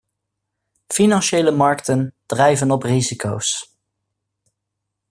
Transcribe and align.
Financiële 0.87 1.51
markten 1.51 2.13
drijven 2.25 2.71
op 2.71 2.83
risico's. 2.83 3.77